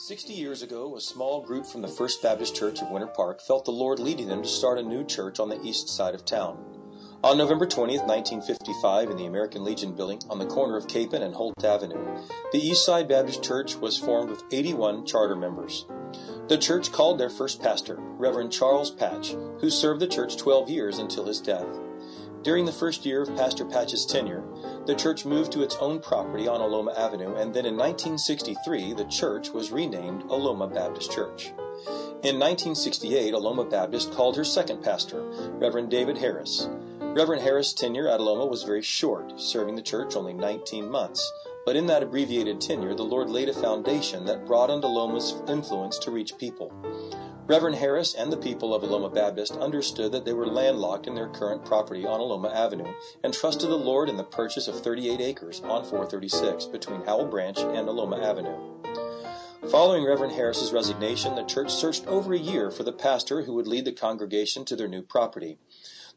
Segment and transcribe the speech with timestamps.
[0.00, 3.64] Sixty years ago, a small group from the First Baptist Church of Winter Park felt
[3.64, 6.64] the Lord leading them to start a new church on the east side of town.
[7.24, 11.34] On November 20th, 1955, in the American Legion building on the corner of Capen and
[11.34, 12.16] Holt Avenue,
[12.52, 15.84] the East Side Baptist Church was formed with 81 charter members.
[16.46, 20.98] The church called their first pastor, Reverend Charles Patch, who served the church 12 years
[21.00, 21.66] until his death.
[22.42, 24.44] During the first year of Pastor Patch's tenure,
[24.86, 29.04] the church moved to its own property on Aloma Avenue, and then in 1963, the
[29.06, 31.52] church was renamed Aloma Baptist Church.
[32.22, 35.22] In 1968, Aloma Baptist called her second pastor,
[35.58, 36.68] Reverend David Harris.
[37.00, 41.32] Reverend Harris' tenure at Aloma was very short, serving the church only 19 months.
[41.66, 46.10] But in that abbreviated tenure, the Lord laid a foundation that broadened Aloma's influence to
[46.10, 46.72] reach people.
[47.48, 51.30] Reverend Harris and the people of Aloma Baptist understood that they were landlocked in their
[51.30, 52.92] current property on Aloma Avenue
[53.24, 57.58] and trusted the Lord in the purchase of 38 acres on 436 between Howell Branch
[57.58, 58.58] and Aloma Avenue.
[59.70, 63.66] Following Reverend Harris's resignation, the church searched over a year for the pastor who would
[63.66, 65.56] lead the congregation to their new property.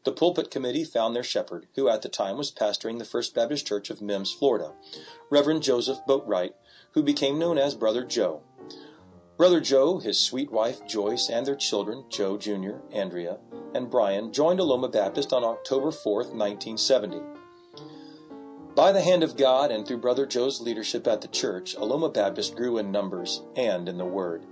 [0.04, 3.66] The pulpit committee found their shepherd, who at the time was pastoring the First Baptist
[3.66, 4.72] Church of Mims, Florida,
[5.30, 6.52] Reverend Joseph Boatwright,
[6.92, 8.42] who became known as Brother Joe.
[9.42, 13.38] Brother Joe, his sweet wife Joyce, and their children, Joe Jr., Andrea,
[13.74, 17.20] and Brian, joined Aloma Baptist on October 4, 1970.
[18.76, 22.54] By the hand of God and through Brother Joe's leadership at the church, Aloma Baptist
[22.54, 24.44] grew in numbers and in the Word.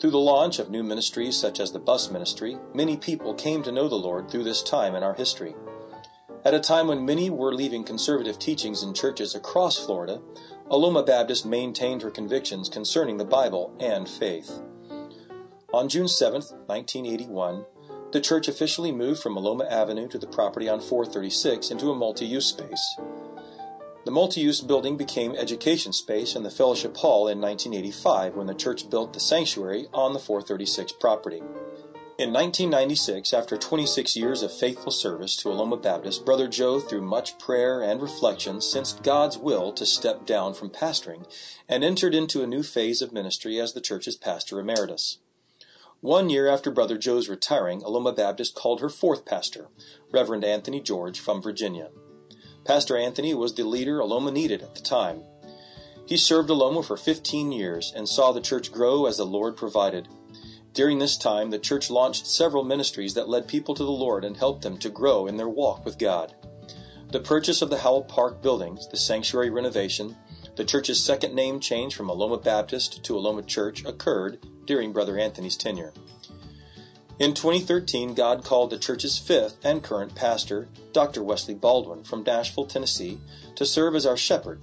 [0.00, 3.72] Through the launch of new ministries such as the bus ministry, many people came to
[3.72, 5.54] know the Lord through this time in our history.
[6.46, 10.22] At a time when many were leaving conservative teachings in churches across Florida,
[10.70, 14.62] Aloma Baptist maintained her convictions concerning the Bible and faith.
[15.74, 17.66] On June 7, 1981,
[18.12, 22.24] the church officially moved from Aloma Avenue to the property on 436 into a multi
[22.24, 22.96] use space.
[24.06, 28.54] The multi use building became education space and the fellowship hall in 1985 when the
[28.54, 31.42] church built the sanctuary on the 436 property.
[32.16, 37.40] In 1996, after 26 years of faithful service to Aloma Baptist, Brother Joe, through much
[37.40, 41.26] prayer and reflection, sensed God's will to step down from pastoring
[41.68, 45.18] and entered into a new phase of ministry as the church's pastor emeritus.
[46.02, 49.66] One year after Brother Joe's retiring, Aloma Baptist called her fourth pastor,
[50.12, 51.90] Reverend Anthony George from Virginia.
[52.64, 55.24] Pastor Anthony was the leader Aloma needed at the time.
[56.06, 60.06] He served Aloma for 15 years and saw the church grow as the Lord provided.
[60.74, 64.36] During this time, the church launched several ministries that led people to the Lord and
[64.36, 66.34] helped them to grow in their walk with God.
[67.12, 70.16] The purchase of the Howell Park buildings, the sanctuary renovation,
[70.56, 75.56] the church's second name change from Aloma Baptist to Aloma Church occurred during Brother Anthony's
[75.56, 75.92] tenure.
[77.20, 81.22] In 2013, God called the church's fifth and current pastor, Dr.
[81.22, 83.20] Wesley Baldwin from Nashville, Tennessee,
[83.54, 84.60] to serve as our shepherd.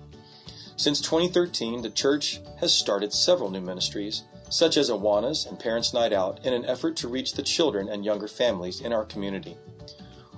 [0.76, 6.14] Since 2013, the church has started several new ministries, such as Awanas and Parents Night
[6.14, 9.58] Out, in an effort to reach the children and younger families in our community.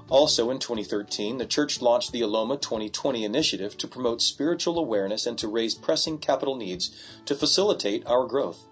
[0.10, 5.38] Also in 2013, the church launched the Aloma 2020 initiative to promote spiritual awareness and
[5.40, 8.68] to raise pressing capital needs to facilitate our growth.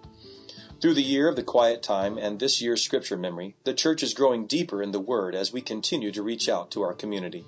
[0.80, 4.14] Through the year of the quiet time and this year's scripture memory, the church is
[4.14, 7.44] growing deeper in the Word as we continue to reach out to our community.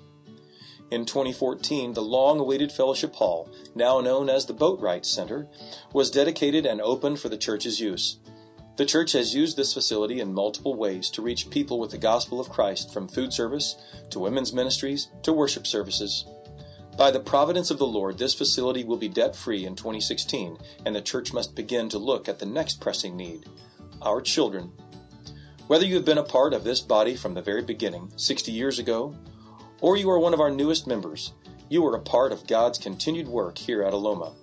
[0.91, 5.47] In 2014, the long awaited fellowship hall, now known as the Boatwright Center,
[5.91, 8.17] was dedicated and opened for the church's use.
[8.77, 12.39] The church has used this facility in multiple ways to reach people with the gospel
[12.39, 13.75] of Christ from food service
[14.11, 16.25] to women's ministries to worship services.
[16.97, 20.95] By the providence of the Lord, this facility will be debt free in 2016, and
[20.95, 23.45] the church must begin to look at the next pressing need
[24.01, 24.71] our children.
[25.67, 28.77] Whether you have been a part of this body from the very beginning, 60 years
[28.77, 29.15] ago,
[29.81, 31.33] or you are one of our newest members,
[31.69, 34.33] you are a part of God's continued work here at Aloma.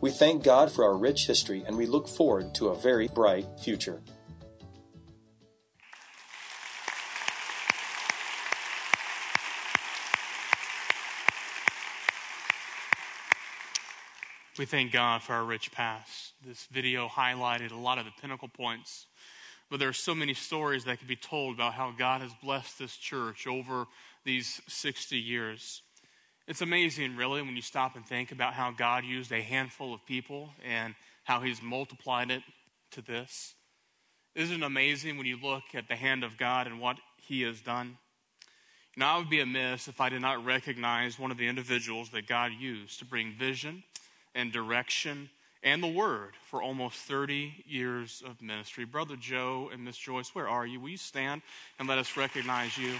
[0.00, 3.46] We thank God for our rich history and we look forward to a very bright
[3.62, 4.00] future.
[14.58, 16.34] We thank God for our rich past.
[16.46, 19.06] This video highlighted a lot of the pinnacle points,
[19.70, 22.78] but there are so many stories that could be told about how God has blessed
[22.78, 23.86] this church over
[24.24, 25.82] these 60 years.
[26.48, 30.04] It's amazing, really, when you stop and think about how God used a handful of
[30.04, 32.42] people and how He's multiplied it
[32.90, 33.54] to this.
[34.34, 37.60] Isn't it amazing when you look at the hand of God and what He has
[37.60, 37.98] done?
[38.96, 42.10] You know, I would be amiss if I did not recognize one of the individuals
[42.10, 43.84] that God used to bring vision
[44.34, 45.30] and direction
[45.62, 48.84] and the word for almost 30 years of ministry.
[48.84, 50.80] Brother Joe and Miss Joyce, where are you?
[50.80, 51.42] Will you stand
[51.78, 52.94] and let us recognize you?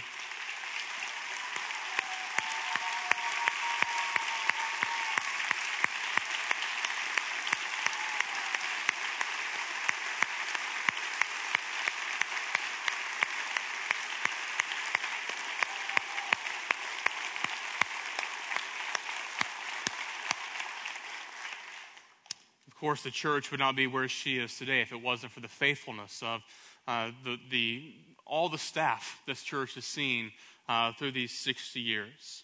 [22.91, 25.47] Course, the church would not be where she is today if it wasn't for the
[25.47, 26.41] faithfulness of
[26.89, 27.93] uh, the, the,
[28.25, 30.29] all the staff this church has seen
[30.67, 32.43] uh, through these 60 years.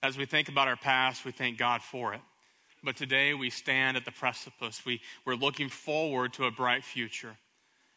[0.00, 2.20] As we think about our past, we thank God for it.
[2.84, 4.86] But today we stand at the precipice.
[4.86, 7.36] We, we're looking forward to a bright future.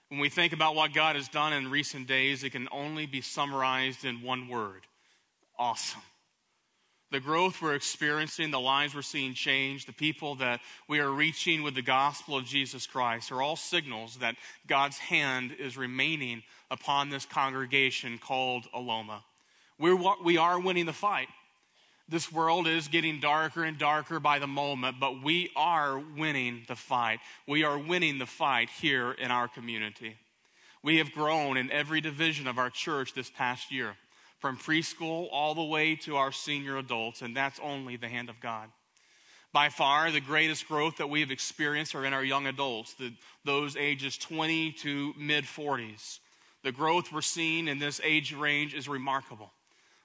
[0.10, 3.22] When we think about what God has done in recent days, it can only be
[3.22, 4.88] summarized in one word
[5.60, 6.02] awesome
[7.12, 11.62] the growth we're experiencing, the lives we're seeing change, the people that we are reaching
[11.62, 14.36] with the gospel of Jesus Christ are all signals that
[14.66, 16.42] God's hand is remaining
[16.72, 19.22] upon this congregation called Aloma.
[19.78, 21.28] We're, we are winning the fight.
[22.08, 26.76] This world is getting darker and darker by the moment, but we are winning the
[26.76, 27.20] fight.
[27.48, 30.16] We are winning the fight here in our community.
[30.84, 33.96] We have grown in every division of our church this past year
[34.42, 38.42] from preschool all the way to our senior adults, and that's only the hand of
[38.42, 38.70] God.
[39.54, 43.14] By far, the greatest growth that we have experienced are in our young adults, the,
[43.46, 46.20] those ages 20 to mid 40s.
[46.64, 49.52] The growth we're seeing in this age range is remarkable,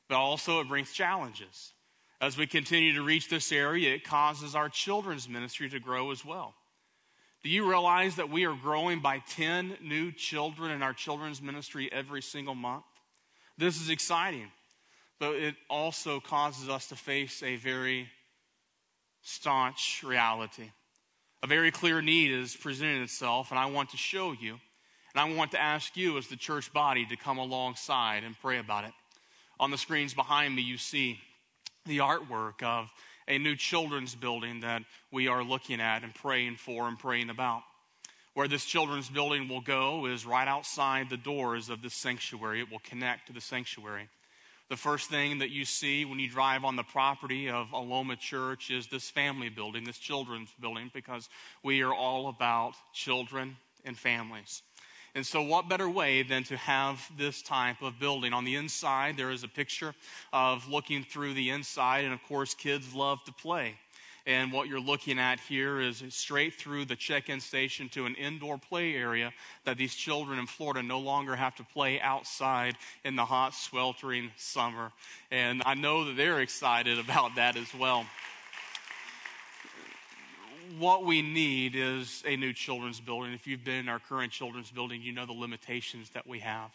[0.09, 1.73] but also it brings challenges.
[2.21, 6.25] As we continue to reach this area, it causes our children's ministry to grow as
[6.25, 6.55] well.
[7.43, 11.91] Do you realize that we are growing by 10 new children in our children's ministry
[11.93, 12.85] every single month?
[13.58, 14.50] This is exciting,
[15.19, 18.08] but it also causes us to face a very
[19.23, 20.70] staunch reality.
[21.43, 24.58] A very clear need is presenting itself, and I want to show you,
[25.14, 28.58] and I want to ask you as the church body to come alongside and pray
[28.58, 28.93] about it.
[29.59, 31.19] On the screens behind me, you see
[31.87, 32.91] the artwork of
[33.26, 37.62] a new children's building that we are looking at and praying for and praying about.
[38.37, 42.61] Where this children's building will go is right outside the doors of this sanctuary.
[42.61, 44.11] It will connect to the sanctuary.
[44.69, 48.71] The first thing that you see when you drive on the property of Aloma Church
[48.71, 51.31] is this family building, this children's building, because
[51.62, 53.56] we are all about children
[53.87, 54.61] and families.
[55.15, 58.35] And so, what better way than to have this type of building?
[58.35, 59.94] On the inside, there is a picture
[60.35, 63.77] of looking through the inside, and of course, kids love to play.
[64.26, 68.17] And what you're looking at here is straight through the check in station to an
[68.17, 69.32] indoor play area
[69.64, 74.32] that these children in Florida no longer have to play outside in the hot, sweltering
[74.37, 74.90] summer.
[75.31, 78.05] And I know that they're excited about that as well.
[80.76, 83.32] What we need is a new children's building.
[83.32, 86.73] If you've been in our current children's building, you know the limitations that we have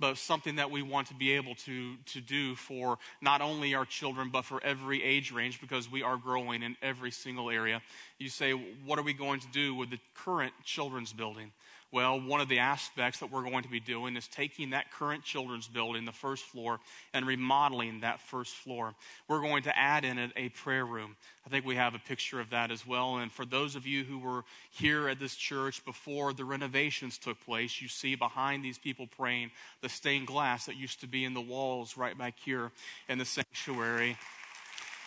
[0.00, 3.84] but something that we want to be able to, to do for not only our
[3.84, 7.80] children, but for every age range because we are growing in every single area.
[8.18, 8.52] You say,
[8.84, 11.52] what are we going to do with the current children's building?
[11.94, 15.22] Well, one of the aspects that we're going to be doing is taking that current
[15.22, 16.80] children's building, the first floor,
[17.12, 18.96] and remodeling that first floor.
[19.28, 21.14] We're going to add in it a prayer room.
[21.46, 23.18] I think we have a picture of that as well.
[23.18, 27.38] And for those of you who were here at this church before the renovations took
[27.44, 31.32] place, you see behind these people praying the stained glass that used to be in
[31.32, 32.72] the walls right back here
[33.08, 34.18] in the sanctuary.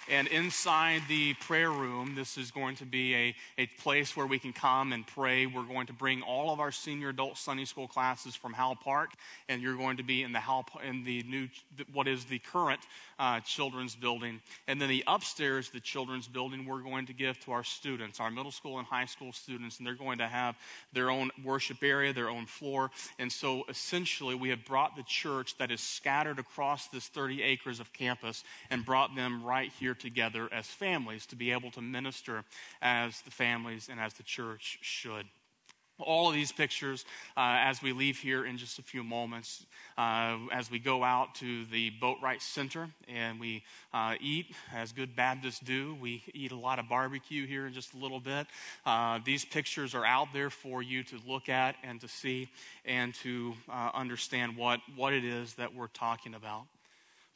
[0.10, 4.40] And inside the prayer room, this is going to be a, a place where we
[4.40, 5.46] can come and pray.
[5.46, 9.12] We're going to bring all of our senior adult Sunday school classes from Howell Park,
[9.50, 11.50] and you're going to be in the Hal, in the new,
[11.92, 12.80] what is the current
[13.20, 14.42] uh, children's building.
[14.68, 18.32] And then the upstairs, the children's building, we're going to give to our students, our
[18.32, 20.56] middle school and high school students, and they're going to have
[20.94, 22.92] their own worship area, their own floor.
[23.20, 27.80] And so essentially, we have brought the church that is scattered across this 30 acres
[27.80, 32.44] of campus and brought them right here together as families to be able to minister
[32.82, 35.26] as the families and as the church should
[36.00, 39.66] all of these pictures uh, as we leave here in just a few moments,
[39.98, 43.64] uh, as we go out to the Boatwright Center and we
[43.94, 45.96] uh, eat, as good Baptists do.
[46.00, 48.48] We eat a lot of barbecue here in just a little bit.
[48.86, 52.50] Uh, these pictures are out there for you to look at and to see
[52.86, 56.66] and to uh, understand what, what it is that we're talking about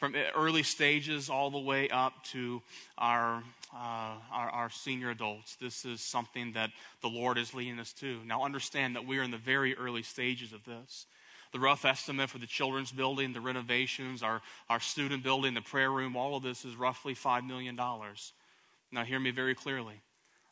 [0.01, 2.60] from early stages all the way up to
[2.98, 5.58] our, uh, our, our, senior adults.
[5.58, 6.72] This is something that
[7.03, 8.17] the Lord is leading us to.
[8.25, 11.05] Now, understand that we are in the very early stages of this.
[11.53, 14.41] The rough estimate for the children's building, the renovations, our,
[14.72, 17.75] our student building, the prayer room, all of this is roughly $5 million.
[17.75, 20.01] Now, hear me very clearly.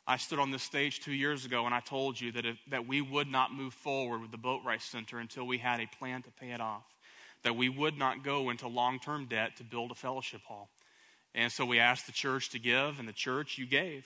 [0.06, 2.86] I stood on this stage two years ago and I told you that, if, that
[2.86, 6.30] we would not move forward with the Boatwright Center until we had a plan to
[6.30, 6.84] pay it off
[7.42, 10.68] that we would not go into long term debt to build a fellowship hall.
[11.34, 14.04] And so we asked the church to give, and the church, you gave.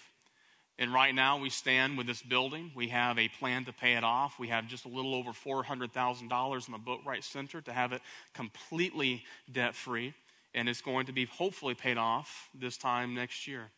[0.78, 2.72] And right now we stand with this building.
[2.74, 4.38] We have a plan to pay it off.
[4.40, 8.02] We have just a little over $400,000 in the Boatwright Center to have it
[8.34, 10.14] completely debt free.
[10.52, 13.70] And it's going to be hopefully paid off this time next year.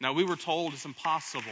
[0.00, 1.44] Now, we were told it's impossible.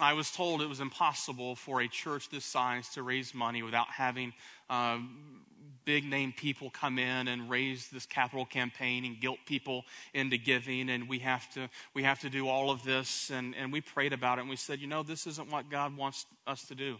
[0.00, 3.88] I was told it was impossible for a church this size to raise money without
[3.88, 4.32] having
[4.68, 5.40] um,
[5.84, 10.90] big name people come in and raise this capital campaign and guilt people into giving.
[10.90, 13.30] And we have to we have to do all of this.
[13.30, 15.96] And, and we prayed about it and we said you know this isn't what god
[15.96, 16.98] wants us to do.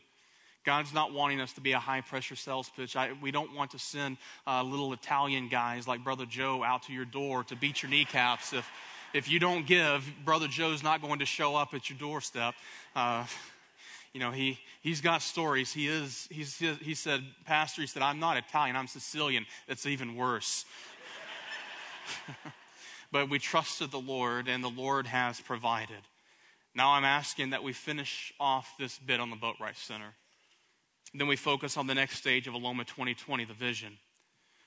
[0.65, 2.97] God's not wanting us to be a high pressure sales pitch.
[2.97, 6.93] I, we don't want to send uh, little italian guys like brother joe out to
[6.93, 8.71] your door to beat your kneecaps if
[9.15, 12.55] if you don't give brother joe's not going to show up at your doorstep
[12.95, 13.25] uh,
[14.15, 15.73] you know, he, he's got stories.
[15.73, 19.45] He is, he's, he said, Pastor, he said, I'm not Italian, I'm Sicilian.
[19.67, 20.65] It's even worse.
[23.13, 25.99] but we trusted the Lord, and the Lord has provided.
[26.77, 30.15] Now I'm asking that we finish off this bit on the Boatwright Center.
[31.13, 33.99] Then we focus on the next stage of Aloma 2020, the vision.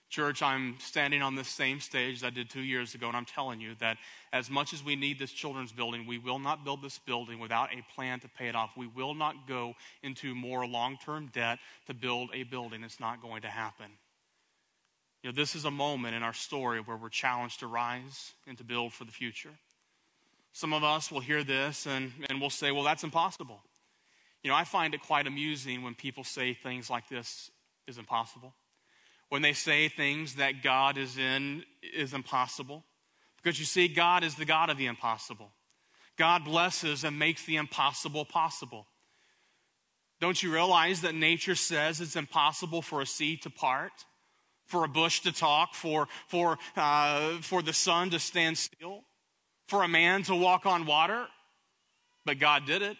[0.10, 3.26] Church, I'm standing on this same stage as I did two years ago, and I'm
[3.26, 3.98] telling you that
[4.32, 7.74] as much as we need this children's building, we will not build this building without
[7.74, 8.72] a plan to pay it off.
[8.78, 9.74] We will not go
[10.04, 12.84] into more long term debt to build a building.
[12.84, 13.88] It's not going to happen.
[15.24, 18.58] You know, this is a moment in our story where we're challenged to rise and
[18.60, 19.52] to build for the future.
[20.54, 23.62] Some of us will hear this and, and we'll say, well, that's impossible.
[24.42, 27.52] You know, I find it quite amusing when people say things like this
[27.88, 28.54] is impossible
[29.30, 32.86] when they say things that God is in is impossible.
[33.38, 35.52] Because you see, God is the God of the impossible.
[36.18, 38.88] God blesses and makes the impossible possible.
[40.20, 43.92] Don't you realize that nature says it's impossible for a sea to part,
[44.66, 49.04] for a bush to talk, for, for, uh, for the sun to stand still,
[49.68, 51.28] for a man to walk on water?
[52.26, 52.98] But God did it.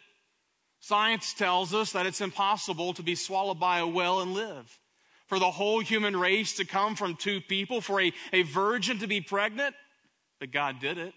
[0.80, 4.80] Science tells us that it's impossible to be swallowed by a whale and live
[5.28, 9.08] for the whole human race to come from two people, for a, a virgin to
[9.08, 9.76] be pregnant,
[10.40, 11.14] but God did it.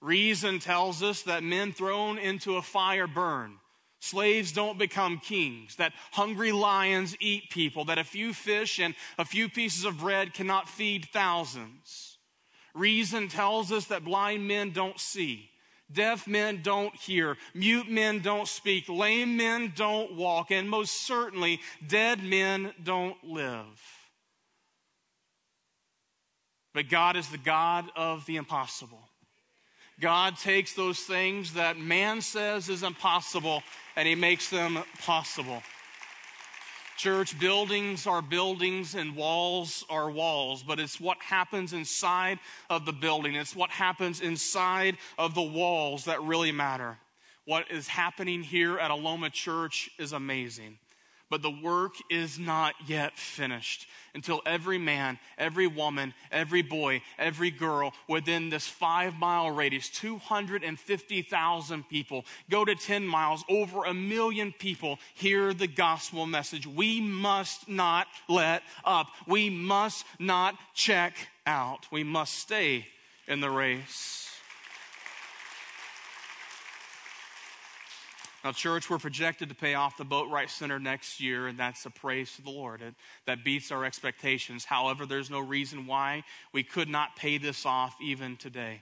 [0.00, 3.58] Reason tells us that men thrown into a fire burn.
[4.00, 9.24] Slaves don't become kings, that hungry lions eat people, that a few fish and a
[9.24, 12.18] few pieces of bread cannot feed thousands.
[12.74, 15.50] Reason tells us that blind men don't see,
[15.90, 17.36] Deaf men don't hear.
[17.54, 18.88] Mute men don't speak.
[18.88, 20.50] Lame men don't walk.
[20.50, 23.66] And most certainly, dead men don't live.
[26.74, 29.08] But God is the God of the impossible.
[30.00, 33.62] God takes those things that man says is impossible
[33.96, 35.62] and he makes them possible.
[36.98, 42.92] Church buildings are buildings and walls are walls, but it's what happens inside of the
[42.92, 43.36] building.
[43.36, 46.98] It's what happens inside of the walls that really matter.
[47.44, 50.76] What is happening here at Aloma Church is amazing.
[51.30, 57.50] But the work is not yet finished until every man, every woman, every boy, every
[57.50, 64.52] girl within this five mile radius, 250,000 people, go to 10 miles, over a million
[64.58, 66.66] people hear the gospel message.
[66.66, 69.08] We must not let up.
[69.26, 71.14] We must not check
[71.46, 71.86] out.
[71.92, 72.86] We must stay
[73.26, 74.27] in the race.
[78.44, 81.90] Now, church, we're projected to pay off the Boatwright Center next year, and that's a
[81.90, 82.82] praise to the Lord.
[82.82, 82.94] It,
[83.26, 84.64] that beats our expectations.
[84.64, 88.80] However, there's no reason why we could not pay this off even today.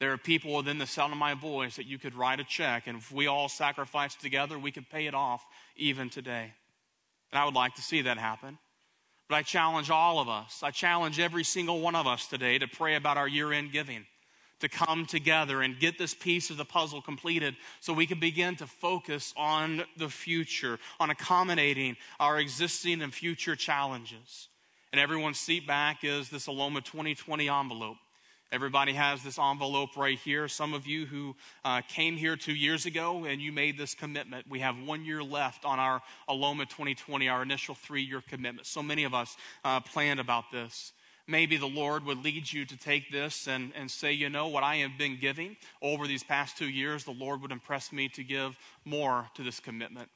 [0.00, 2.88] There are people within the sound of my voice that you could write a check,
[2.88, 5.44] and if we all sacrifice together, we could pay it off
[5.76, 6.52] even today.
[7.30, 8.58] And I would like to see that happen.
[9.28, 12.68] But I challenge all of us, I challenge every single one of us today to
[12.68, 14.04] pray about our year end giving
[14.60, 18.56] to come together and get this piece of the puzzle completed so we can begin
[18.56, 24.48] to focus on the future, on accommodating our existing and future challenges.
[24.92, 27.96] And everyone's seat back is this Aloma 2020 envelope.
[28.52, 30.46] Everybody has this envelope right here.
[30.46, 31.34] Some of you who
[31.64, 34.46] uh, came here two years ago and you made this commitment.
[34.48, 38.66] We have one year left on our Aloma 2020, our initial three year commitment.
[38.66, 40.92] So many of us uh, planned about this
[41.26, 44.62] maybe the Lord would lead you to take this and, and say, you know, what
[44.62, 48.22] I have been giving over these past two years, the Lord would impress me to
[48.22, 50.08] give more to this commitment.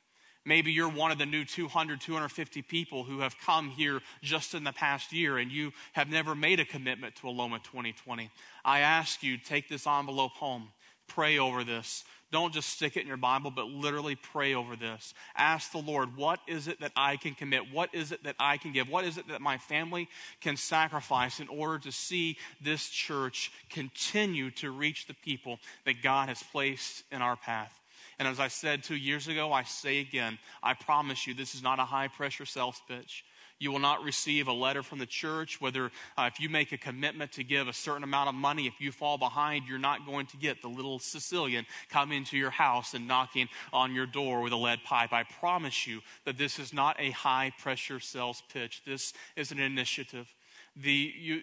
[0.47, 4.65] Maybe you're one of the new 200, 250 people who have come here just in
[4.65, 8.31] the past year and you have never made a commitment to Aloma 2020.
[8.65, 10.69] I ask you, take this envelope home,
[11.09, 15.15] pray over this, don't just stick it in your Bible, but literally pray over this.
[15.37, 17.73] Ask the Lord, what is it that I can commit?
[17.73, 18.89] What is it that I can give?
[18.89, 20.09] What is it that my family
[20.41, 26.29] can sacrifice in order to see this church continue to reach the people that God
[26.29, 27.77] has placed in our path?
[28.19, 31.63] And as I said two years ago, I say again, I promise you, this is
[31.63, 33.25] not a high pressure sales pitch.
[33.61, 36.79] You will not receive a letter from the church, whether uh, if you make a
[36.79, 40.27] commitment to give a certain amount of money, if you fall behind, you're not going
[40.29, 44.55] to get the little Sicilian coming into your house and knocking on your door with
[44.55, 45.13] a lead pipe.
[45.13, 48.81] I promise you that this is not a high pressure sales pitch.
[48.87, 50.35] This is an initiative.
[50.75, 51.43] The, you,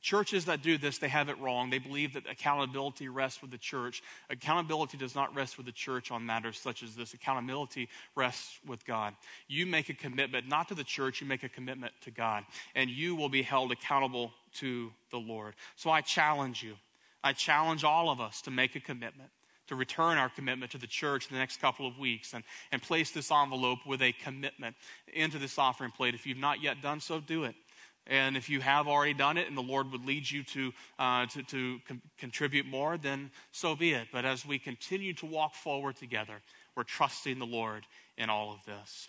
[0.00, 1.70] churches that do this, they have it wrong.
[1.70, 4.02] They believe that accountability rests with the church.
[4.28, 7.14] Accountability does not rest with the church on matters such as this.
[7.14, 9.14] Accountability rests with God.
[9.48, 12.90] You make a commitment, not to the church, you make a commitment to God, and
[12.90, 15.54] you will be held accountable to the Lord.
[15.76, 16.74] So I challenge you.
[17.22, 19.30] I challenge all of us to make a commitment
[19.70, 22.42] to return our commitment to the church in the next couple of weeks and,
[22.72, 24.74] and place this envelope with a commitment
[25.14, 26.12] into this offering plate.
[26.12, 27.54] If you've not yet done so, do it.
[28.06, 31.26] And if you have already done it and the Lord would lead you to, uh,
[31.26, 34.08] to, to com- contribute more, then so be it.
[34.12, 36.40] But as we continue to walk forward together,
[36.76, 37.84] we're trusting the Lord
[38.16, 39.08] in all of this.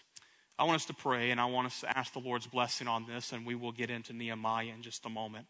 [0.60, 3.06] I want us to pray and I want us to ask the Lord's blessing on
[3.08, 5.48] this, and we will get into Nehemiah in just a moment.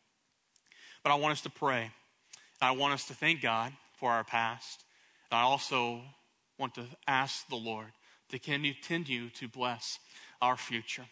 [1.03, 1.91] But I want us to pray.
[2.61, 4.85] I want us to thank God for our past.
[5.31, 6.01] I also
[6.57, 7.87] want to ask the Lord
[8.29, 9.99] to continue to bless
[10.41, 11.05] our future.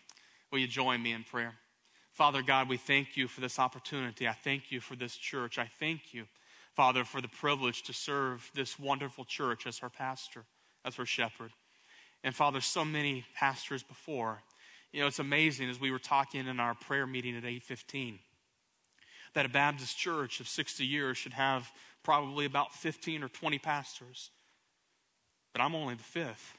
[0.51, 1.55] Will you join me in prayer?
[2.19, 4.27] Father God, we thank you for this opportunity.
[4.27, 5.57] I thank you for this church.
[5.57, 6.25] I thank you,
[6.75, 10.43] Father, for the privilege to serve this wonderful church as her pastor,
[10.83, 11.51] as her shepherd.
[12.21, 14.41] And Father, so many pastors before.
[14.91, 18.19] You know, it's amazing as we were talking in our prayer meeting at 815
[19.33, 21.71] that a Baptist church of 60 years should have
[22.03, 24.29] probably about 15 or 20 pastors.
[25.53, 26.57] But I'm only the fifth.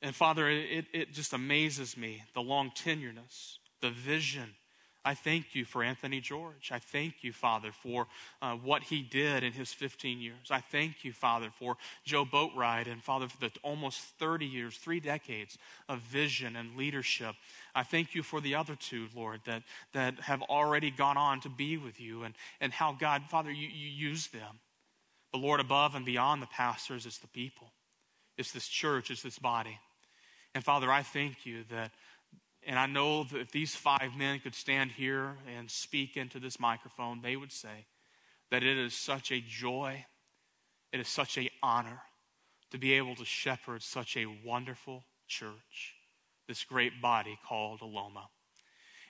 [0.00, 4.54] And Father, it, it just amazes me the long tenureness the vision.
[5.04, 6.70] I thank you for Anthony George.
[6.70, 8.06] I thank you, Father, for
[8.40, 10.50] uh, what he did in his 15 years.
[10.50, 15.00] I thank you, Father, for Joe Boatwright and, Father, for the almost 30 years, three
[15.00, 17.34] decades of vision and leadership.
[17.74, 21.48] I thank you for the other two, Lord, that, that have already gone on to
[21.48, 24.60] be with you and, and how, God, Father, you, you use them.
[25.32, 27.72] But, Lord, above and beyond the pastors, it's the people,
[28.38, 29.78] it's this church, it's this body.
[30.54, 31.90] And, Father, I thank you that
[32.66, 36.60] and I know that if these five men could stand here and speak into this
[36.60, 37.86] microphone, they would say
[38.50, 40.04] that it is such a joy,
[40.92, 42.02] it is such an honor
[42.70, 45.94] to be able to shepherd such a wonderful church,
[46.46, 48.28] this great body called Aloma.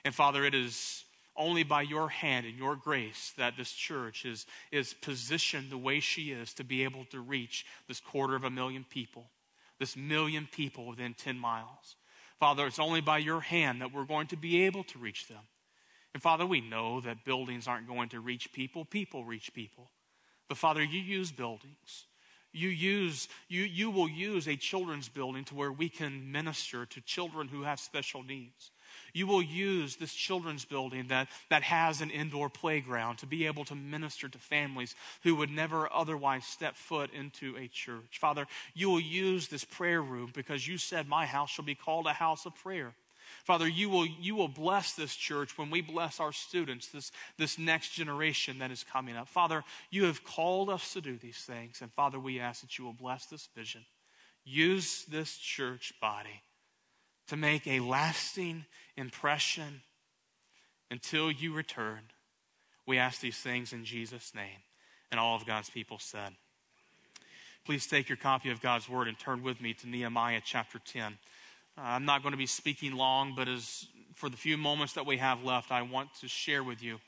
[0.03, 4.45] And Father, it is only by your hand and your grace that this church is,
[4.71, 8.49] is positioned the way she is to be able to reach this quarter of a
[8.49, 9.29] million people,
[9.79, 11.95] this million people within 10 miles.
[12.43, 15.39] Father, it's only by your hand that we're going to be able to reach them.
[16.13, 19.91] And Father, we know that buildings aren't going to reach people, people reach people.
[20.49, 22.07] But Father, you use buildings.
[22.51, 26.99] You use you you will use a children's building to where we can minister to
[26.99, 28.71] children who have special needs.
[29.13, 33.63] You will use this children's building that, that has an indoor playground to be able
[33.65, 38.17] to minister to families who would never otherwise step foot into a church.
[38.19, 42.07] Father, you will use this prayer room because you said, My house shall be called
[42.07, 42.93] a house of prayer.
[43.43, 47.59] Father, you will, you will bless this church when we bless our students, this, this
[47.59, 49.27] next generation that is coming up.
[49.27, 51.81] Father, you have called us to do these things.
[51.81, 53.85] And Father, we ask that you will bless this vision.
[54.45, 56.41] Use this church body
[57.27, 58.65] to make a lasting
[58.97, 59.81] impression
[60.91, 61.99] until you return.
[62.85, 64.61] We ask these things in Jesus' name.
[65.11, 66.33] And all of God's people said,
[67.65, 71.17] Please take your copy of God's Word and turn with me to Nehemiah chapter 10.
[71.77, 75.05] Uh, I'm not going to be speaking long, but as for the few moments that
[75.05, 76.99] we have left, I want to share with you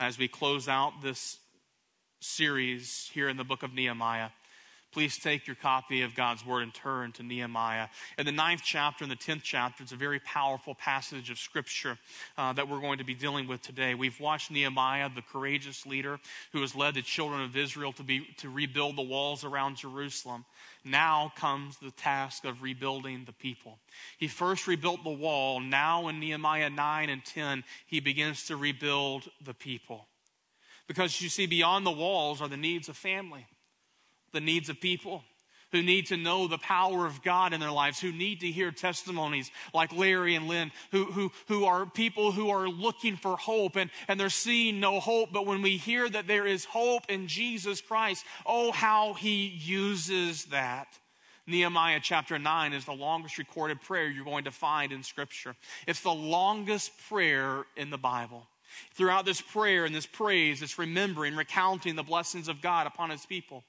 [0.00, 1.38] as we close out this
[2.20, 4.30] series here in the book of Nehemiah
[4.92, 7.88] please take your copy of God's Word and turn to Nehemiah.
[8.18, 11.98] In the ninth chapter and the tenth chapter, it's a very powerful passage of Scripture
[12.36, 13.94] uh, that we're going to be dealing with today.
[13.94, 16.18] We've watched Nehemiah, the courageous leader
[16.52, 20.44] who has led the children of Israel to, be, to rebuild the walls around Jerusalem.
[20.84, 23.78] Now comes the task of rebuilding the people.
[24.18, 25.60] He first rebuilt the wall.
[25.60, 30.06] Now, in Nehemiah 9 and 10, he begins to rebuild the people.
[30.88, 33.46] Because you see, beyond the walls are the needs of family
[34.32, 35.24] the needs of people
[35.72, 38.70] who need to know the power of God in their lives, who need to hear
[38.72, 43.76] testimonies like Larry and Lynn, who, who, who are people who are looking for hope
[43.76, 45.32] and, and they're seeing no hope.
[45.32, 50.46] But when we hear that there is hope in Jesus Christ, oh, how he uses
[50.46, 50.88] that.
[51.46, 55.56] Nehemiah chapter 9 is the longest recorded prayer you're going to find in Scripture.
[55.86, 58.46] It's the longest prayer in the Bible.
[58.94, 63.26] Throughout this prayer and this praise, it's remembering, recounting the blessings of God upon his
[63.26, 63.64] people.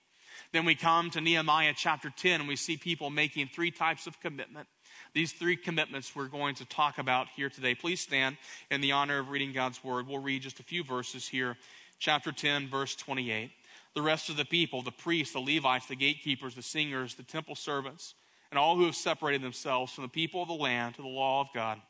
[0.51, 4.19] Then we come to Nehemiah chapter 10 and we see people making three types of
[4.19, 4.67] commitment.
[5.13, 7.73] These three commitments we're going to talk about here today.
[7.73, 8.37] Please stand
[8.69, 10.07] in the honor of reading God's word.
[10.07, 11.57] We'll read just a few verses here.
[11.99, 13.51] Chapter 10, verse 28.
[13.93, 17.55] The rest of the people, the priests, the Levites, the gatekeepers, the singers, the temple
[17.55, 18.15] servants,
[18.49, 21.41] and all who have separated themselves from the people of the land to the law
[21.41, 21.81] of God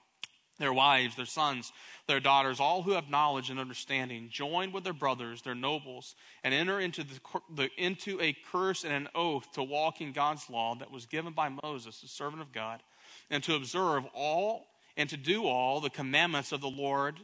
[0.60, 1.72] their wives, their sons,
[2.08, 6.54] their daughters, all who have knowledge and understanding, join with their brothers, their nobles, and
[6.54, 7.20] enter into, the,
[7.56, 11.34] the, into a curse and an oath to walk in God's law that was given
[11.34, 12.82] by Moses, the servant of God,
[13.30, 17.16] and to observe all and to do all the commandments of the Lord,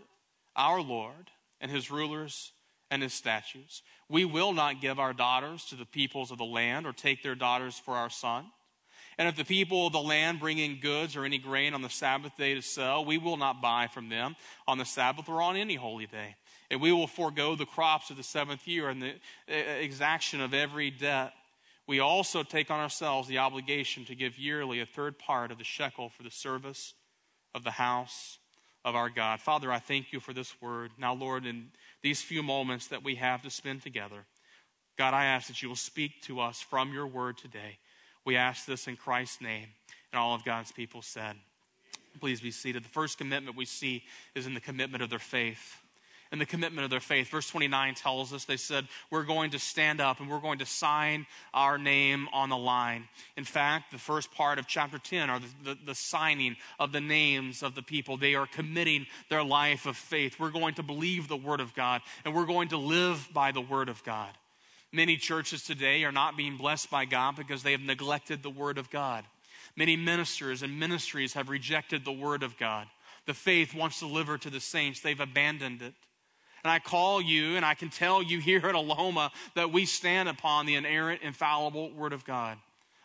[0.55, 2.53] our Lord, and his rulers
[2.89, 3.83] and his statutes.
[4.07, 7.35] We will not give our daughters to the peoples of the land or take their
[7.35, 8.47] daughters for our sons
[9.17, 11.89] and if the people of the land bring in goods or any grain on the
[11.89, 14.35] Sabbath day to sell, we will not buy from them
[14.67, 16.35] on the Sabbath or on any holy day.
[16.69, 19.13] And we will forego the crops of the seventh year and the
[19.47, 21.33] exaction of every debt.
[21.87, 25.63] We also take on ourselves the obligation to give yearly a third part of the
[25.63, 26.93] shekel for the service
[27.55, 28.37] of the house
[28.83, 29.39] of our God.
[29.39, 30.91] Father, I thank you for this word.
[30.97, 31.69] Now, Lord, in
[32.03, 34.25] these few moments that we have to spend together,
[34.97, 37.79] God, I ask that you will speak to us from your word today.
[38.27, 39.67] We ask this in Christ's name.
[40.11, 41.37] And all of God's people said,
[42.19, 42.83] Please be seated.
[42.83, 44.03] The first commitment we see
[44.35, 45.77] is in the commitment of their faith.
[46.33, 47.29] In the commitment of their faith.
[47.29, 50.65] Verse 29 tells us they said, We're going to stand up and we're going to
[50.65, 53.07] sign our name on the line.
[53.37, 56.99] In fact, the first part of chapter 10 are the, the, the signing of the
[56.99, 58.17] names of the people.
[58.17, 60.37] They are committing their life of faith.
[60.37, 63.61] We're going to believe the Word of God and we're going to live by the
[63.61, 64.31] Word of God.
[64.91, 68.77] Many churches today are not being blessed by God because they have neglected the Word
[68.77, 69.25] of God.
[69.75, 72.87] Many ministers and ministries have rejected the Word of God.
[73.25, 75.93] The faith once delivered to the saints, they've abandoned it.
[76.63, 80.29] And I call you, and I can tell you here at Aloma that we stand
[80.29, 82.57] upon the inerrant, infallible Word of God.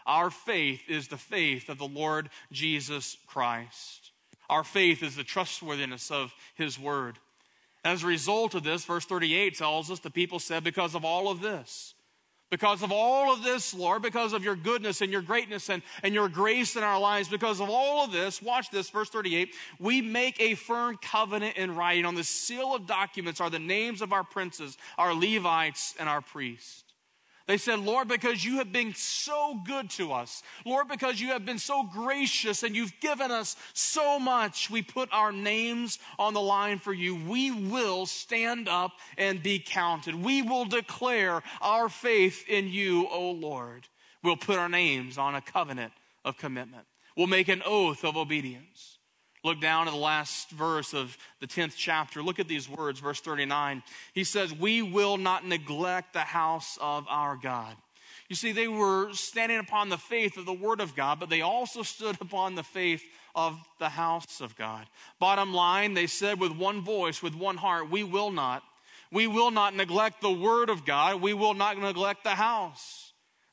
[0.07, 4.11] Our faith is the faith of the Lord Jesus Christ.
[4.49, 7.18] Our faith is the trustworthiness of His Word.
[7.85, 11.29] As a result of this, verse 38 tells us the people said, Because of all
[11.29, 11.95] of this,
[12.53, 16.12] because of all of this, Lord, because of your goodness and your greatness and, and
[16.12, 20.03] your grace in our lives, because of all of this, watch this, verse 38, we
[20.03, 22.05] make a firm covenant in writing.
[22.05, 26.21] On the seal of documents are the names of our princes, our Levites, and our
[26.21, 26.85] priests.
[27.53, 31.45] They said, Lord, because you have been so good to us, Lord, because you have
[31.45, 36.41] been so gracious and you've given us so much, we put our names on the
[36.41, 37.15] line for you.
[37.15, 40.15] We will stand up and be counted.
[40.15, 43.87] We will declare our faith in you, O Lord.
[44.23, 45.93] We'll put our names on a covenant
[46.25, 46.87] of commitment.
[47.19, 48.97] We'll make an oath of obedience.
[49.45, 52.23] Look down at the last verse of the 10th chapter.
[52.23, 53.83] Look at these words, verse 39.
[54.15, 57.75] He says, We will not neglect the house of our God.
[58.29, 61.41] You see, they were standing upon the faith of the Word of God, but they
[61.41, 63.03] also stood upon the faith
[63.35, 64.87] of the house of God.
[65.19, 68.63] Bottom line, they said with one voice, with one heart, We will not.
[69.11, 71.21] We will not neglect the Word of God.
[71.21, 73.02] We will not neglect the house.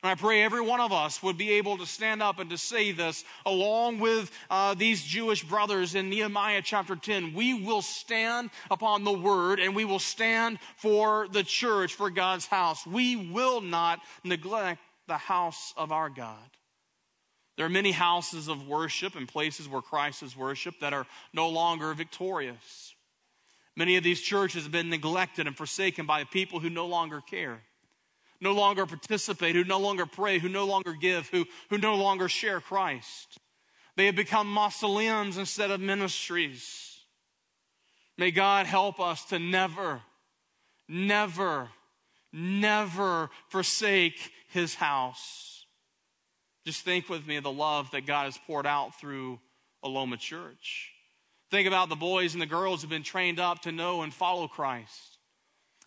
[0.02, 2.56] And I pray every one of us would be able to stand up and to
[2.56, 7.34] say this along with uh, these Jewish brothers in Nehemiah chapter 10.
[7.34, 12.46] We will stand upon the word and we will stand for the church, for God's
[12.46, 12.86] house.
[12.86, 16.38] We will not neglect the house of our God.
[17.58, 21.50] There are many houses of worship and places where Christ is worshiped that are no
[21.50, 22.94] longer victorious.
[23.76, 27.60] Many of these churches have been neglected and forsaken by people who no longer care
[28.40, 32.28] no longer participate, who no longer pray, who no longer give, who, who no longer
[32.28, 33.38] share Christ.
[33.96, 36.98] They have become mausoleums instead of ministries.
[38.16, 40.02] May God help us to never,
[40.88, 41.68] never,
[42.32, 45.64] never forsake his house.
[46.66, 49.38] Just think with me of the love that God has poured out through
[49.84, 50.90] Aloma Church.
[51.50, 54.46] Think about the boys and the girls who've been trained up to know and follow
[54.46, 55.09] Christ.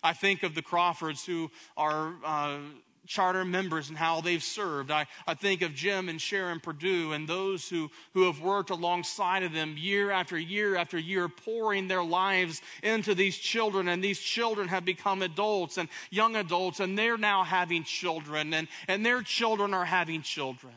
[0.04, 2.58] I think of the Crawfords who are uh,
[3.06, 4.92] charter members and how they've served.
[4.92, 9.44] I, I think of Jim and Sharon Purdue and those who, who have worked alongside
[9.44, 13.88] of them year after year after year, pouring their lives into these children.
[13.88, 18.68] And these children have become adults and young adults, and they're now having children, and,
[18.88, 20.74] and their children are having children.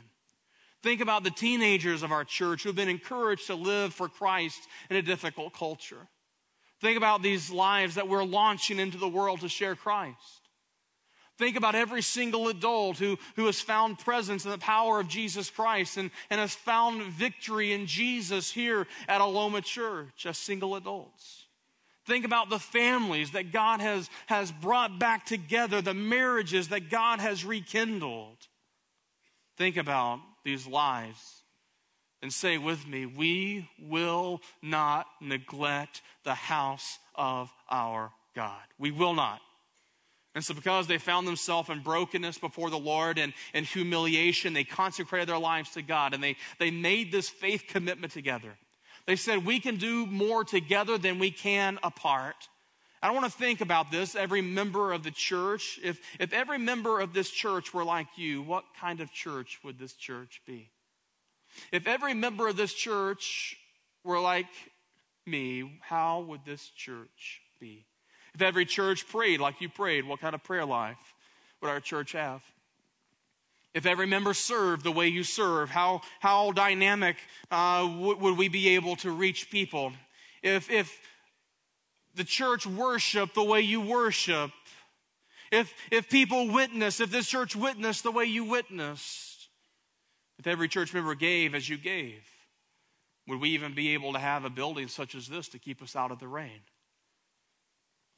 [0.82, 4.60] Think about the teenagers of our church who have been encouraged to live for Christ
[4.88, 6.08] in a difficult culture.
[6.80, 10.46] Think about these lives that we're launching into the world to share Christ.
[11.38, 15.50] Think about every single adult who, who has found presence in the power of Jesus
[15.50, 21.44] Christ and, and has found victory in Jesus here at Aloma Church as single adults.
[22.06, 27.20] Think about the families that God has, has brought back together, the marriages that God
[27.20, 28.38] has rekindled.
[29.58, 31.35] Think about these lives
[32.26, 38.58] and say with me, we will not neglect the house of our God.
[38.80, 39.40] We will not.
[40.34, 44.64] And so, because they found themselves in brokenness before the Lord and, and humiliation, they
[44.64, 48.58] consecrated their lives to God and they, they made this faith commitment together.
[49.06, 52.48] They said, We can do more together than we can apart.
[53.00, 55.78] I want to think about this, every member of the church.
[55.80, 59.78] If, if every member of this church were like you, what kind of church would
[59.78, 60.70] this church be?
[61.72, 63.56] If every member of this church
[64.04, 64.46] were like
[65.26, 67.84] me, how would this church be?
[68.34, 71.14] If every church prayed like you prayed, what kind of prayer life
[71.60, 72.42] would our church have?
[73.74, 77.16] If every member served the way you serve, how, how dynamic
[77.50, 79.92] uh, w- would we be able to reach people?
[80.42, 80.98] If, if
[82.14, 84.50] the church worshiped the way you worship,
[85.52, 89.25] if, if people witness, if this church witnessed the way you witnessed,
[90.38, 92.22] if every church member gave as you gave,
[93.26, 95.96] would we even be able to have a building such as this to keep us
[95.96, 96.60] out of the rain?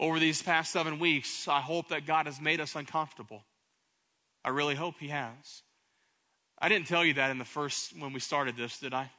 [0.01, 3.43] Over these past seven weeks, I hope that God has made us uncomfortable.
[4.45, 5.63] I really hope He has.
[6.61, 9.11] I didn't tell you that in the first, when we started this, did I?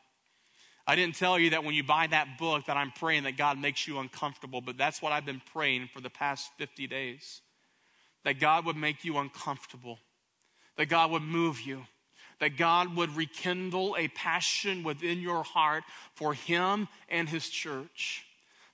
[0.86, 3.60] I didn't tell you that when you buy that book that I'm praying that God
[3.60, 7.42] makes you uncomfortable, but that's what I've been praying for the past 50 days.
[8.24, 10.00] That God would make you uncomfortable.
[10.78, 11.84] That God would move you.
[12.40, 18.26] That God would rekindle a passion within your heart for Him and His church.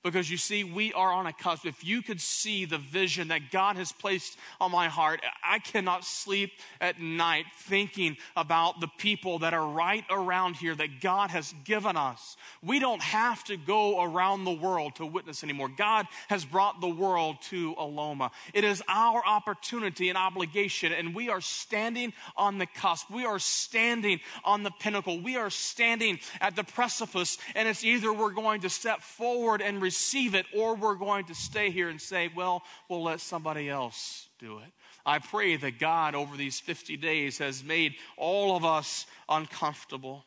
[0.06, 1.66] Because you see, we are on a cusp.
[1.66, 6.06] If you could see the vision that God has placed on my heart, I cannot
[6.06, 11.56] sleep at night thinking about the people that are right around here that God has
[11.64, 12.38] given us.
[12.62, 15.70] We don't have to go around the world to witness anymore.
[15.76, 18.30] God has brought the world to Aloma.
[18.54, 23.10] It is our opportunity and obligation, and we are standing on the cusp.
[23.10, 25.20] We are standing on the pinnacle.
[25.20, 29.82] We are standing at the precipice, and it's either we're going to step forward and
[29.82, 33.70] receive receive it, or we're going to stay here and say, well, we'll let somebody
[33.70, 34.72] else do it.
[35.06, 40.26] I pray that God, over these 50 days, has made all of us uncomfortable.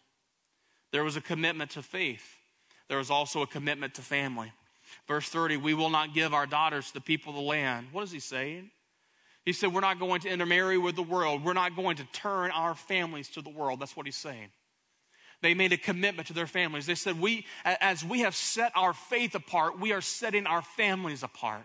[0.91, 2.37] There was a commitment to faith,
[2.89, 4.53] there was also a commitment to family.
[5.07, 7.89] Verse 30, we will not give our daughters to the people of the land.
[7.93, 8.71] What is he saying?
[9.45, 11.45] He said, We're not going to intermarry with the world.
[11.45, 13.81] We're not going to turn our families to the world.
[13.81, 14.49] That's what he's saying.
[15.41, 16.87] They made a commitment to their families.
[16.87, 21.23] They said, we, as we have set our faith apart, we are setting our families
[21.23, 21.65] apart.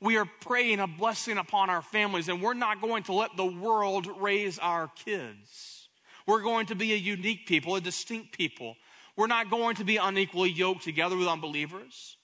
[0.00, 3.46] We are praying a blessing upon our families, and we're not going to let the
[3.46, 5.88] world raise our kids.
[6.26, 8.76] We're going to be a unique people, a distinct people.
[9.16, 12.16] We're not going to be unequally yoked together with unbelievers.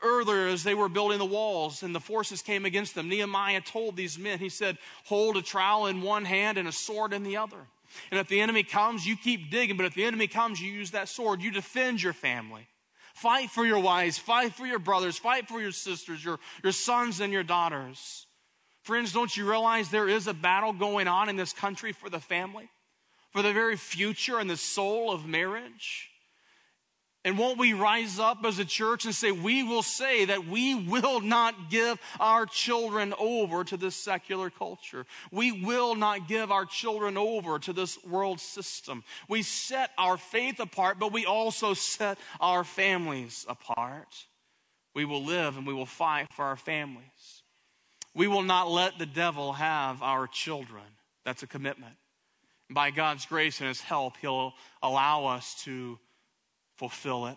[0.00, 3.96] Earlier, as they were building the walls and the forces came against them, Nehemiah told
[3.96, 7.36] these men, he said, Hold a trowel in one hand and a sword in the
[7.36, 7.66] other.
[8.10, 9.76] And if the enemy comes, you keep digging.
[9.76, 11.42] But if the enemy comes, you use that sword.
[11.42, 12.66] You defend your family.
[13.14, 14.18] Fight for your wives.
[14.18, 15.18] Fight for your brothers.
[15.18, 18.26] Fight for your sisters, your, your sons, and your daughters.
[18.82, 22.20] Friends, don't you realize there is a battle going on in this country for the
[22.20, 22.68] family?
[23.32, 26.08] For the very future and the soul of marriage?
[27.28, 30.74] And won't we rise up as a church and say, we will say that we
[30.74, 35.04] will not give our children over to this secular culture.
[35.30, 39.04] We will not give our children over to this world system.
[39.28, 44.08] We set our faith apart, but we also set our families apart.
[44.94, 47.42] We will live and we will fight for our families.
[48.14, 50.82] We will not let the devil have our children.
[51.26, 51.96] That's a commitment.
[52.70, 55.98] By God's grace and His help, He'll allow us to
[56.78, 57.36] fulfill it.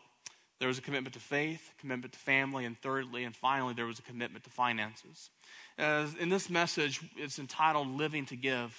[0.59, 3.97] There was a commitment to faith, commitment to family, and thirdly and finally, there was
[3.97, 5.31] a commitment to finances.
[5.77, 8.71] As in this message, it's entitled Living to Give.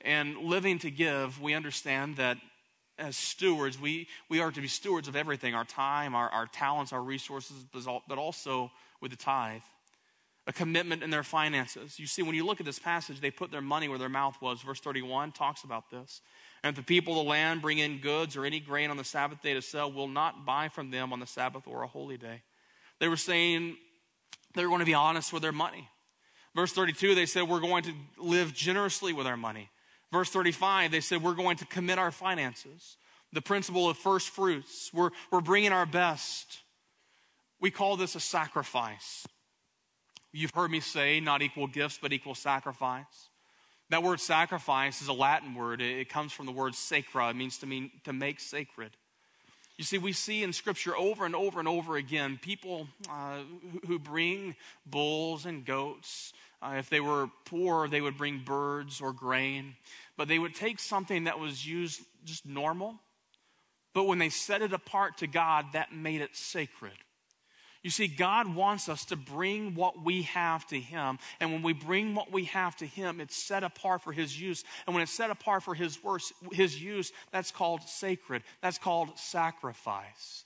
[0.00, 2.38] And living to give, we understand that
[2.98, 6.92] as stewards, we, we are to be stewards of everything our time, our, our talents,
[6.92, 9.60] our resources, but also with the tithe.
[10.46, 11.98] A commitment in their finances.
[11.98, 14.36] You see, when you look at this passage, they put their money where their mouth
[14.40, 14.62] was.
[14.62, 16.22] Verse 31 talks about this.
[16.62, 19.04] And if the people of the land bring in goods or any grain on the
[19.04, 22.18] Sabbath day to sell, will not buy from them on the Sabbath or a holy
[22.18, 22.42] day.
[22.98, 23.76] They were saying
[24.54, 25.88] they were going to be honest with their money.
[26.54, 29.70] Verse 32, they said, We're going to live generously with our money.
[30.12, 32.96] Verse 35, they said, We're going to commit our finances.
[33.32, 34.90] The principle of first fruits.
[34.92, 36.58] We're, we're bringing our best.
[37.60, 39.26] We call this a sacrifice.
[40.32, 43.29] You've heard me say, not equal gifts, but equal sacrifice.
[43.90, 45.82] That word sacrifice is a Latin word.
[45.82, 47.30] It comes from the word sacra.
[47.30, 48.96] It means to mean to make sacred.
[49.76, 53.38] You see, we see in Scripture over and over and over again people uh,
[53.86, 54.54] who bring
[54.86, 56.32] bulls and goats.
[56.62, 59.74] Uh, if they were poor, they would bring birds or grain.
[60.16, 63.00] But they would take something that was used just normal,
[63.92, 66.92] But when they set it apart to God, that made it sacred.
[67.82, 71.18] You see, God wants us to bring what we have to Him.
[71.40, 74.64] And when we bring what we have to Him, it's set apart for His use.
[74.86, 78.42] And when it's set apart for His, worse, his use, that's called sacred.
[78.60, 80.44] That's called sacrifice.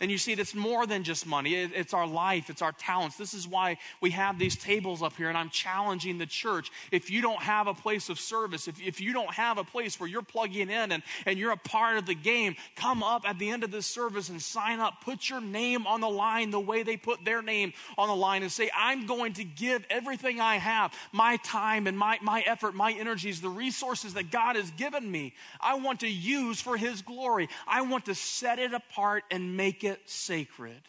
[0.00, 1.54] And you see, it's more than just money.
[1.54, 3.18] It's our life, it's our talents.
[3.18, 6.72] This is why we have these tables up here, and I'm challenging the church.
[6.90, 10.00] If you don't have a place of service, if, if you don't have a place
[10.00, 13.38] where you're plugging in and, and you're a part of the game, come up at
[13.38, 15.04] the end of this service and sign up.
[15.04, 18.42] Put your name on the line the way they put their name on the line
[18.42, 22.74] and say, I'm going to give everything I have, my time and my, my effort,
[22.74, 25.34] my energies, the resources that God has given me.
[25.60, 27.50] I want to use for His glory.
[27.66, 30.82] I want to set it apart and make it it sacred.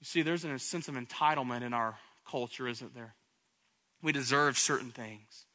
[0.00, 1.98] You see, there's a sense of entitlement in our
[2.28, 3.14] culture, isn't there?
[4.00, 5.46] We deserve certain things.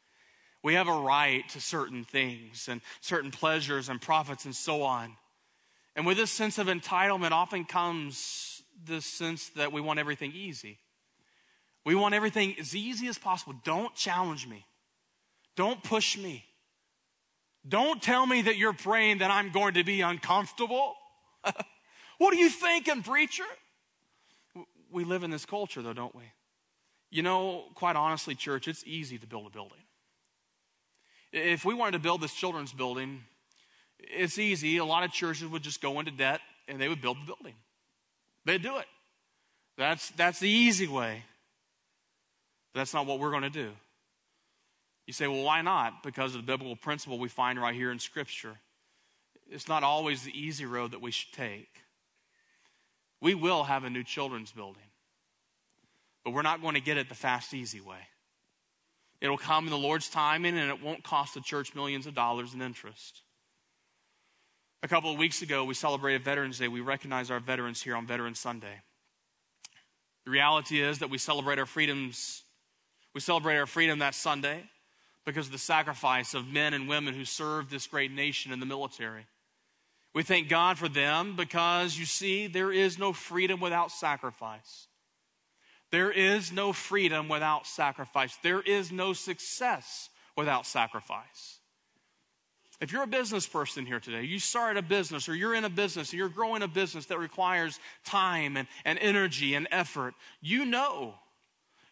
[0.62, 5.16] We have a right to certain things and certain pleasures and profits and so on.
[5.96, 10.80] And with this sense of entitlement often comes this sense that we want everything easy.
[11.86, 13.56] We want everything as easy as possible.
[13.64, 14.66] Don't challenge me.
[15.56, 16.46] Don't push me.
[17.68, 20.96] Don't tell me that you're praying that I'm going to be uncomfortable.
[22.18, 23.46] what are you thinking, preacher?
[24.92, 26.24] We live in this culture, though, don't we?
[27.10, 29.78] You know, quite honestly, church, it's easy to build a building.
[31.32, 33.24] If we wanted to build this children's building,
[34.00, 34.78] it's easy.
[34.78, 37.56] A lot of churches would just go into debt and they would build the building.
[38.46, 38.86] They'd do it.
[39.78, 41.24] That's, that's the easy way.
[42.74, 43.72] But that's not what we're going to do.
[45.06, 46.04] You say, well, why not?
[46.04, 48.58] Because of the biblical principle we find right here in Scripture.
[49.50, 51.70] It's not always the easy road that we should take.
[53.22, 54.84] We will have a new children's building,
[56.24, 58.00] but we're not going to get it the fast, easy way.
[59.22, 62.54] It'll come in the Lord's timing, and it won't cost the church millions of dollars
[62.54, 63.22] in interest.
[64.82, 66.68] A couple of weeks ago, we celebrated Veterans Day.
[66.68, 68.82] We recognize our veterans here on Veterans Sunday.
[70.26, 72.44] The reality is that we celebrate our freedoms.
[73.14, 74.64] We celebrate our freedom that Sunday
[75.26, 78.66] because of the sacrifice of men and women who served this great nation in the
[78.66, 79.26] military.
[80.14, 84.88] We thank God for them because you see, there is no freedom without sacrifice.
[85.92, 88.36] There is no freedom without sacrifice.
[88.44, 91.60] There is no success without sacrifice.
[92.82, 95.70] If you're a business person here today, you started a business or you're in a
[95.70, 100.66] business and you're growing a business that requires time and, and energy and effort, you
[100.66, 101.16] know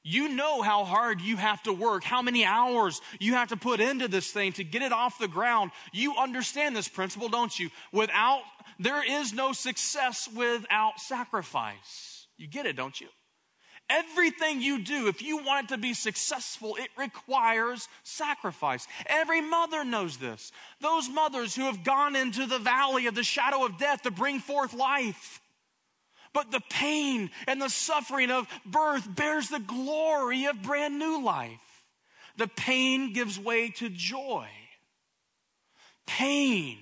[0.03, 3.79] you know how hard you have to work, how many hours you have to put
[3.79, 5.71] into this thing to get it off the ground.
[5.93, 7.69] You understand this principle, don't you?
[7.91, 8.41] Without,
[8.79, 12.25] there is no success without sacrifice.
[12.37, 13.07] You get it, don't you?
[13.89, 18.87] Everything you do, if you want it to be successful, it requires sacrifice.
[19.05, 20.51] Every mother knows this.
[20.79, 24.39] Those mothers who have gone into the valley of the shadow of death to bring
[24.39, 25.40] forth life
[26.33, 31.59] but the pain and the suffering of birth bears the glory of brand new life.
[32.37, 34.47] The pain gives way to joy.
[36.07, 36.77] Pain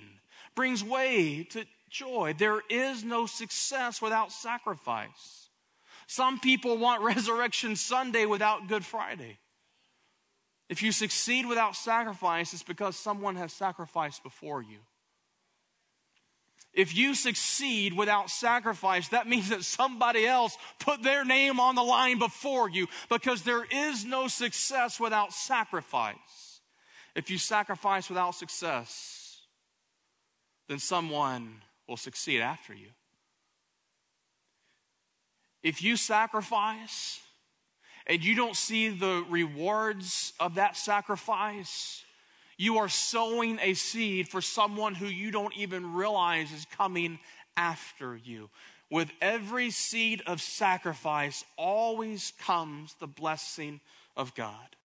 [0.54, 2.34] brings way to joy.
[2.38, 5.48] There is no success without sacrifice.
[6.06, 9.38] Some people want Resurrection Sunday without Good Friday.
[10.68, 14.78] If you succeed without sacrifice, it's because someone has sacrificed before you.
[16.72, 21.82] If you succeed without sacrifice, that means that somebody else put their name on the
[21.82, 26.60] line before you because there is no success without sacrifice.
[27.16, 29.42] If you sacrifice without success,
[30.68, 31.56] then someone
[31.88, 32.90] will succeed after you.
[35.62, 37.18] If you sacrifice
[38.06, 42.04] and you don't see the rewards of that sacrifice,
[42.60, 47.18] you are sowing a seed for someone who you don't even realize is coming
[47.56, 48.50] after you.
[48.90, 53.80] With every seed of sacrifice always comes the blessing
[54.14, 54.76] of God.